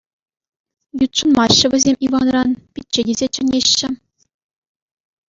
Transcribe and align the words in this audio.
Ютшӑнмаҫҫӗ 1.05 1.67
вӗсем 1.73 1.95
Иванран, 2.07 2.49
пичче 2.79 3.01
тесе 3.11 3.27
чӗҫҫӗ. 3.39 3.89